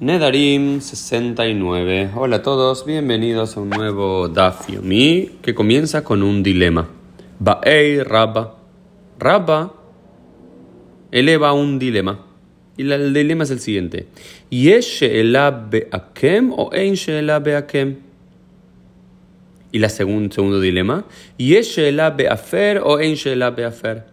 Nedarim 0.00 0.80
69. 0.80 2.12
Hola 2.14 2.36
a 2.36 2.42
todos, 2.42 2.86
bienvenidos 2.86 3.54
a 3.54 3.60
un 3.60 3.68
nuevo 3.68 4.28
Daf 4.28 4.70
Yomi 4.70 5.32
que 5.42 5.54
comienza 5.54 6.02
con 6.02 6.22
un 6.22 6.42
dilema. 6.42 6.88
Ba'ei 7.38 8.02
Rabba. 8.02 8.56
Rabba 9.18 9.74
eleva 11.12 11.52
un 11.52 11.78
dilema. 11.78 12.18
Y 12.78 12.90
el 12.90 13.12
dilema 13.12 13.44
es 13.44 13.50
el 13.50 13.60
siguiente. 13.60 14.06
¿Yesh 14.48 15.00
be'akem 15.70 16.50
o 16.56 16.70
ein 16.72 16.94
be'akem? 17.42 17.96
Y 19.70 19.80
la 19.80 19.90
segundo, 19.90 20.34
segundo 20.34 20.60
dilema. 20.60 21.04
¿Yesh 21.36 21.76
be'afer 22.16 22.80
o 22.82 22.98
ein 22.98 23.16
be'afer? 23.54 24.06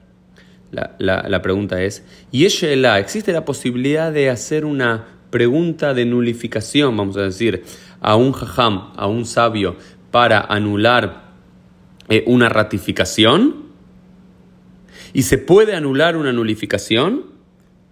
La, 0.69 0.97
la, 0.99 1.29
la 1.29 1.41
pregunta 1.41 1.81
es, 1.81 2.03
¿Yesh 2.33 2.65
existe 2.65 3.31
la 3.31 3.45
posibilidad 3.45 4.11
de 4.11 4.29
hacer 4.29 4.65
una 4.65 5.16
pregunta 5.29 5.93
de 5.93 6.05
nulificación, 6.05 6.95
vamos 6.95 7.17
a 7.17 7.21
decir, 7.21 7.63
a 8.01 8.15
un 8.15 8.31
jajam, 8.31 8.93
a 8.95 9.07
un 9.07 9.25
sabio, 9.25 9.75
para 10.11 10.41
anular 10.41 11.27
eh, 12.09 12.23
una 12.27 12.49
ratificación? 12.49 13.67
¿Y 15.13 15.23
se 15.23 15.37
puede 15.37 15.75
anular 15.75 16.17
una 16.17 16.31
nulificación? 16.31 17.25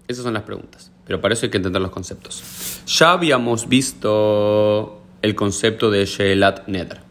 Esas 0.08 0.24
son 0.24 0.34
las 0.34 0.44
preguntas, 0.44 0.92
pero 1.06 1.22
para 1.22 1.34
eso 1.34 1.46
hay 1.46 1.50
que 1.50 1.58
entender 1.58 1.82
los 1.82 1.92
conceptos. 1.92 2.44
Ya 2.86 3.12
habíamos 3.12 3.68
visto 3.68 5.02
el 5.22 5.36
concepto 5.36 5.90
de 5.90 6.06
Sheelat 6.06 6.68
Neder, 6.68 7.02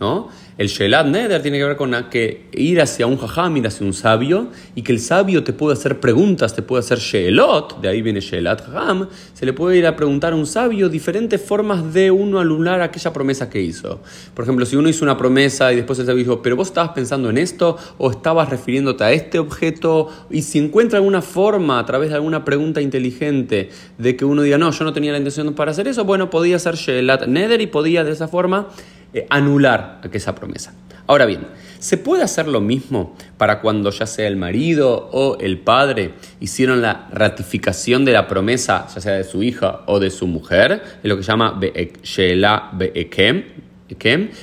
¿no? 0.00 0.28
El 0.58 0.66
Shelat 0.66 1.06
Neder 1.06 1.40
tiene 1.40 1.58
que 1.58 1.64
ver 1.64 1.76
con 1.76 1.94
que 2.10 2.46
ir 2.52 2.80
hacia 2.80 3.06
un 3.06 3.16
jajam, 3.16 3.56
ir 3.56 3.66
hacia 3.68 3.86
un 3.86 3.92
sabio, 3.92 4.48
y 4.74 4.82
que 4.82 4.90
el 4.90 4.98
sabio 4.98 5.44
te 5.44 5.52
puede 5.52 5.74
hacer 5.74 6.00
preguntas, 6.00 6.54
te 6.54 6.62
puede 6.62 6.80
hacer 6.80 6.98
Sheelot, 6.98 7.80
de 7.80 7.88
ahí 7.88 8.02
viene 8.02 8.20
Shelat 8.20 8.66
Jajam, 8.66 9.08
se 9.34 9.46
le 9.46 9.52
puede 9.52 9.78
ir 9.78 9.86
a 9.86 9.94
preguntar 9.94 10.32
a 10.32 10.36
un 10.36 10.46
sabio 10.46 10.88
diferentes 10.88 11.40
formas 11.40 11.94
de 11.94 12.10
uno 12.10 12.40
anular 12.40 12.80
aquella 12.80 13.12
promesa 13.12 13.48
que 13.48 13.60
hizo. 13.60 14.00
Por 14.34 14.44
ejemplo, 14.44 14.66
si 14.66 14.74
uno 14.74 14.88
hizo 14.88 15.04
una 15.04 15.16
promesa 15.16 15.72
y 15.72 15.76
después 15.76 15.98
el 16.00 16.06
sabio 16.06 16.24
dijo, 16.24 16.42
pero 16.42 16.56
vos 16.56 16.68
estabas 16.68 16.90
pensando 16.90 17.30
en 17.30 17.38
esto, 17.38 17.76
o 17.96 18.10
estabas 18.10 18.50
refiriéndote 18.50 19.04
a 19.04 19.12
este 19.12 19.38
objeto, 19.38 20.08
y 20.28 20.42
si 20.42 20.58
encuentra 20.58 20.98
alguna 20.98 21.22
forma 21.22 21.78
a 21.78 21.86
través 21.86 22.10
de 22.10 22.16
alguna 22.16 22.44
pregunta 22.44 22.80
inteligente 22.80 23.70
de 23.96 24.16
que 24.16 24.24
uno 24.24 24.42
diga, 24.42 24.58
no, 24.58 24.72
yo 24.72 24.84
no 24.84 24.92
tenía 24.92 25.12
la 25.12 25.18
intención 25.18 25.54
para 25.54 25.70
hacer 25.70 25.86
eso, 25.86 26.04
bueno, 26.04 26.30
podía 26.30 26.58
ser 26.58 26.74
Shelat 26.74 27.28
Neder 27.28 27.60
y 27.60 27.68
podía 27.68 28.02
de 28.02 28.10
esa 28.10 28.26
forma 28.26 28.68
eh, 29.12 29.26
anular 29.30 30.00
aquella 30.02 30.34
promesa. 30.34 30.74
Ahora 31.06 31.24
bien, 31.24 31.46
¿se 31.78 31.96
puede 31.96 32.22
hacer 32.22 32.48
lo 32.48 32.60
mismo 32.60 33.16
para 33.38 33.60
cuando 33.60 33.90
ya 33.90 34.06
sea 34.06 34.28
el 34.28 34.36
marido 34.36 35.08
o 35.10 35.38
el 35.40 35.58
padre 35.58 36.12
hicieron 36.38 36.82
la 36.82 37.08
ratificación 37.10 38.04
de 38.04 38.12
la 38.12 38.28
promesa, 38.28 38.86
ya 38.94 39.00
sea 39.00 39.14
de 39.14 39.24
su 39.24 39.42
hija 39.42 39.80
o 39.86 40.00
de 40.00 40.10
su 40.10 40.26
mujer? 40.26 40.82
Es 41.02 41.08
lo 41.08 41.16
que 41.16 41.22
se 41.22 41.28
llama 41.28 41.58
Sheela 42.02 42.70
Be'ekem, 42.74 43.44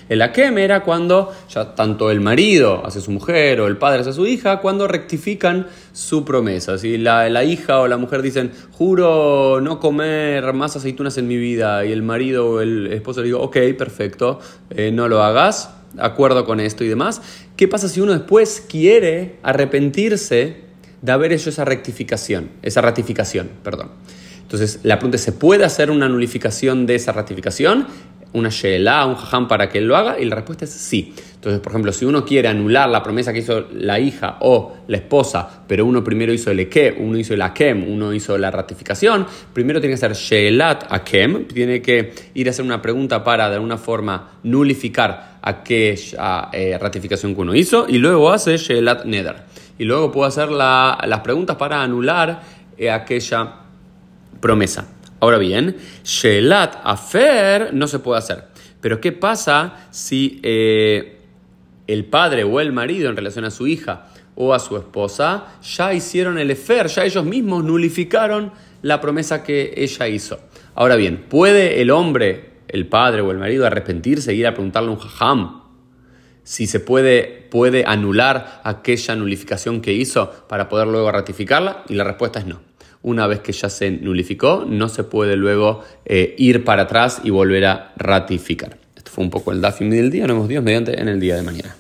el 0.10 0.22
akem 0.22 0.58
era 0.58 0.82
cuando 0.82 1.32
ya 1.50 1.76
tanto 1.76 2.10
el 2.10 2.20
marido 2.20 2.86
hace 2.86 3.00
su 3.00 3.12
mujer 3.12 3.62
o 3.62 3.68
el 3.68 3.78
padre 3.78 4.02
hace 4.02 4.14
su 4.14 4.26
hija, 4.26 4.60
cuando 4.60 4.88
rectifican 4.88 5.68
su 5.94 6.26
promesa. 6.26 6.78
Si 6.78 6.98
la, 6.98 7.30
la, 7.30 7.44
hija 7.44 7.80
o 7.80 7.88
la 7.88 7.98
mujer 7.98 8.22
dicen, 8.22 8.52
juro 8.72 9.62
no 9.62 9.80
comer 9.80 10.54
más 10.54 10.76
aceitunas 10.76 11.18
en 11.18 11.28
mi 11.28 11.38
vida, 11.38 11.86
y 11.86 11.92
el 11.92 12.02
marido 12.02 12.50
o 12.50 12.62
el 12.62 12.92
esposo 12.92 13.22
le 13.22 13.28
digo, 13.28 13.42
ok, 13.42 13.58
perfecto, 13.78 14.40
eh, 14.72 14.92
no 14.92 15.08
lo 15.08 15.22
hagas, 15.22 15.70
acuerdo 15.98 16.46
con 16.46 16.60
esto 16.60 16.84
y 16.84 16.88
demás. 16.88 17.22
¿Qué 17.56 17.68
pasa 17.68 17.88
si 17.88 18.02
uno 18.02 18.14
después 18.14 18.66
quiere 18.68 19.38
arrepentirse 19.44 20.66
de 21.02 21.12
haber 21.12 21.34
hecho 21.34 21.50
esa 21.50 21.66
rectificación, 21.66 22.50
esa 22.64 22.82
ratificación, 22.82 23.50
perdón? 23.64 23.92
Entonces, 24.42 24.80
la 24.84 24.98
pregunta 24.98 25.18
es, 25.18 25.24
¿se 25.24 25.32
puede 25.32 25.66
hacer 25.66 25.90
una 25.90 26.08
nulificación 26.08 26.86
de 26.86 26.96
esa 26.96 27.12
ratificación? 27.12 27.88
Una 28.36 28.50
sheela, 28.50 29.06
un 29.06 29.16
jajam 29.16 29.48
para 29.48 29.68
que 29.70 29.80
él 29.80 29.88
lo 29.88 29.98
haga? 29.98 30.20
Y 30.20 30.26
la 30.26 30.36
respuesta 30.36 30.66
es 30.66 30.72
sí. 30.72 31.14
Entonces, 31.46 31.62
por 31.62 31.74
ejemplo, 31.74 31.94
si 31.94 32.06
uno 32.06 32.26
quiere 32.26 32.48
anular 32.48 32.90
la 32.90 33.04
promesa 33.04 33.32
que 33.32 33.40
hizo 33.40 33.68
la 33.74 34.00
hija 34.00 34.38
o 34.40 34.78
la 34.88 34.98
esposa, 34.98 35.64
pero 35.68 35.86
uno 35.86 36.04
primero 36.04 36.34
hizo 36.34 36.50
el 36.50 36.60
eke, 36.60 36.96
uno 36.98 37.20
hizo 37.20 37.36
el 37.36 37.42
akem, 37.44 37.88
uno 37.88 38.14
hizo 38.14 38.36
la 38.38 38.50
ratificación, 38.50 39.28
primero 39.54 39.80
tiene 39.80 39.92
que 39.92 40.06
hacer 40.06 40.14
sheelat 40.14 40.92
akem, 40.92 41.46
tiene 41.46 41.84
que 41.84 42.14
ir 42.34 42.48
a 42.48 42.50
hacer 42.50 42.66
una 42.66 42.82
pregunta 42.82 43.24
para 43.24 43.48
de 43.50 43.56
alguna 43.56 43.78
forma 43.78 44.40
nulificar 44.42 45.38
aquella 45.42 46.50
eh, 46.52 46.78
ratificación 46.80 47.36
que 47.36 47.42
uno 47.42 47.54
hizo 47.54 47.86
y 47.88 48.00
luego 48.00 48.32
hace 48.32 48.58
sheelat 48.58 49.06
neder. 49.06 49.44
Y 49.78 49.84
luego 49.84 50.12
puede 50.12 50.30
hacer 50.30 50.50
las 50.50 51.20
preguntas 51.20 51.58
para 51.58 51.84
anular 51.84 52.42
eh, 52.76 52.90
aquella 52.90 53.54
promesa. 54.40 54.95
Ahora 55.26 55.40
bien, 55.40 55.76
Shelat 56.04 56.82
Afer 56.84 57.74
no 57.74 57.88
se 57.88 57.98
puede 57.98 58.20
hacer. 58.20 58.44
Pero 58.80 59.02
¿qué 59.02 59.12
pasa 59.12 59.88
si 59.90 60.40
eh, 60.44 61.18
el 61.88 62.06
padre 62.06 62.44
o 62.44 62.60
el 62.60 62.72
marido 62.72 63.10
en 63.10 63.16
relación 63.16 63.44
a 63.44 63.50
su 63.50 63.66
hija 63.66 64.06
o 64.36 64.54
a 64.54 64.60
su 64.60 64.78
esposa 64.78 65.58
ya 65.64 65.96
hicieron 65.96 66.38
el 66.38 66.52
Efer, 66.52 66.86
ya 66.90 67.06
ellos 67.06 67.26
mismos 67.26 67.64
nulificaron 67.64 68.52
la 68.84 69.02
promesa 69.02 69.42
que 69.42 69.74
ella 69.76 70.08
hizo? 70.08 70.42
Ahora 70.76 70.96
bien, 70.96 71.26
¿puede 71.28 71.82
el 71.82 71.90
hombre, 71.90 72.52
el 72.68 72.86
padre 72.86 73.22
o 73.22 73.32
el 73.32 73.40
marido 73.40 73.66
arrepentirse 73.66 74.30
e 74.30 74.36
ir 74.36 74.46
a 74.46 74.54
preguntarle 74.54 74.90
a 74.90 74.92
un 74.92 75.00
jajam 75.00 75.64
si 76.44 76.68
se 76.68 76.80
puede, 76.80 77.48
puede 77.50 77.84
anular 77.88 78.62
aquella 78.64 79.16
nulificación 79.16 79.82
que 79.82 79.94
hizo 79.94 80.30
para 80.48 80.70
poder 80.70 80.86
luego 80.86 81.12
ratificarla? 81.12 81.84
Y 81.90 81.96
la 81.96 82.04
respuesta 82.04 82.38
es 82.38 82.46
no 82.46 82.75
una 83.06 83.28
vez 83.28 83.40
que 83.40 83.52
ya 83.52 83.70
se 83.70 83.92
nulificó, 83.92 84.66
no 84.68 84.90
se 84.90 85.04
puede 85.04 85.36
luego 85.36 85.84
eh, 86.06 86.34
ir 86.40 86.64
para 86.64 86.84
atrás 86.84 87.22
y 87.24 87.30
volver 87.30 87.66
a 87.66 87.94
ratificar. 87.98 88.78
Esto 88.96 89.12
fue 89.12 89.24
un 89.24 89.30
poco 89.30 89.52
el 89.52 89.62
DAFIM 89.62 89.92
del 89.92 90.10
día, 90.10 90.26
nos 90.26 90.36
vemos 90.36 90.50
Dios 90.50 90.64
mediante 90.64 91.00
en 91.00 91.08
el 91.08 91.20
día 91.20 91.36
de 91.36 91.44
mañana. 91.44 91.76